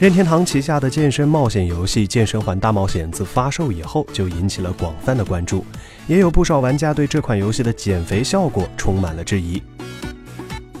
[0.00, 5.62] 任天堂旗下的健身冒险游戏《健身环大冒险》自发售以后就引起了广泛的关注，
[6.06, 9.62] 也有不少玩家对这款游戏的减肥效果充满了质疑。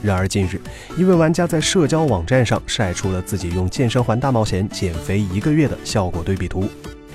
[0.02, 0.58] 然而近日，
[0.96, 6.66] 一位玩家在社交网站上晒出了自己用《健身环大冒险》减肥一个月的效果对比图，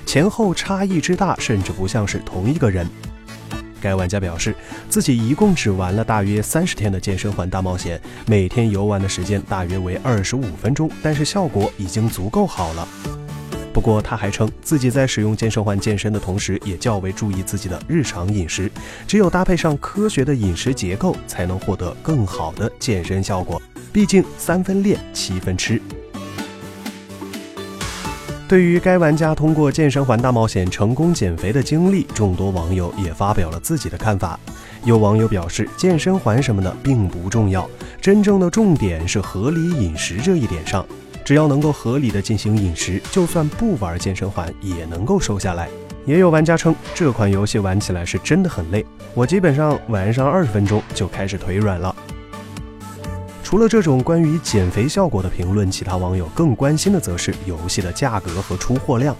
[0.06, 2.86] 前后差异之大，甚至不像是同一个人。
[3.86, 4.52] 该玩家表示，
[4.88, 12.88] 自己一共只玩了大约三十天的健身环大冒险，每天游玩的时间大约为二十五分钟，但是效果已经足够好了。
[13.72, 18.68] 不过他还称，自己在使用健身环健身的同时，也较为注意自己的日常饮食，
[19.06, 23.62] 只有搭配上科学的饮食结构，才能获得更好的健身效果。
[23.92, 25.80] 毕竟三分练，七分吃。
[28.48, 34.38] 对于该玩家通过健身环大冒险成功减肥的经历，众多网友也发表了自己的看法。
[34.84, 37.68] 有网友表示，健身环什么的并不重要，
[38.00, 40.86] 真正的重点是合理饮食这一点上。
[41.24, 45.68] 只要能够合理的进行饮食，就算不玩健身环也能够瘦下来。
[46.04, 51.95] 也有玩家称，这款游戏玩起来是真的很累，我基本上玩上二十分钟就开始腿软了。
[53.46, 59.16] 除了这种关于减肥效果的评论，其他网友更关心的则是游戏的价格和出货量。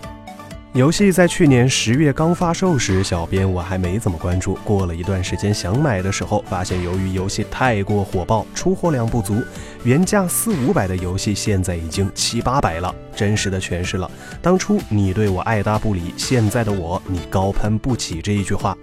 [0.72, 4.58] 游戏在去年十月刚发售时，小编我还没怎么关注。
[4.64, 9.40] 过了一段时间想买的时候，发现由于游戏太过火爆，出货量不足，
[9.84, 14.10] 原价四五百的游戏现在已经七八百了，真实的诠释了
[14.42, 18.76] 当初你对我爱搭不理，现在的我你高攀不起这一句话。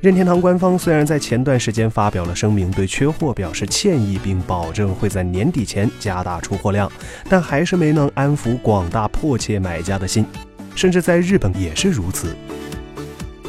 [0.00, 6.90] 任天堂官方虽然在前段时间发表了声明，对缺货表示歉意，并保证会在年底前加大出货量，
[7.28, 10.24] 但还是没能安抚广大迫切买家的心，
[10.74, 12.34] 甚至在日本也是如此。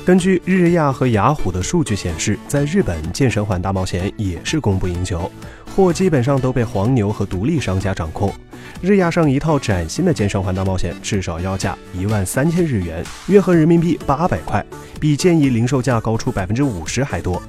[0.03, 5.31] 根据日亚和雅虎的数据显示，在日本《健身环大冒险》也是供不应求，
[5.75, 8.33] 货基本上都被黄牛和独立商家掌控。
[8.81, 14.65] 日亚上一套崭新的健身环大冒险至少要价一万三千日元，约合人民币八百块，
[14.99, 17.39] 比建议零售价高出百分之五十还多。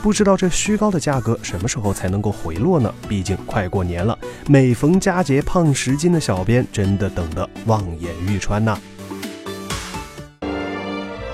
[0.00, 2.92] 不知道这虚高的价格什么时候才能够回落呢？
[3.08, 4.16] 毕竟快过年了，
[4.46, 8.78] 每逢佳节胖十斤的小编真的等得望眼欲穿呐！